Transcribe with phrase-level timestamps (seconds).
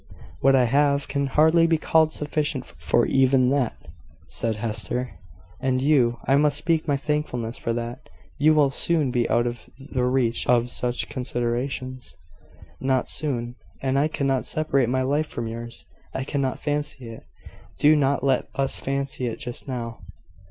[0.39, 3.75] "What I have can hardly be called sufficient for even that,"
[4.25, 5.19] said Hester:
[5.59, 8.09] "and you I must speak my thankfulness for that
[8.39, 12.15] you will soon be out of the reach of such considerations."
[12.79, 17.27] "Not soon: and I cannot separate my life from yours I cannot fancy it.
[17.77, 19.99] Do not let us fancy it just now."